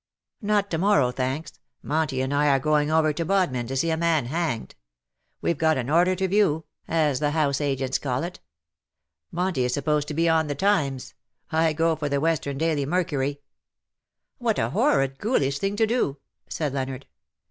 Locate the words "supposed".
9.75-10.07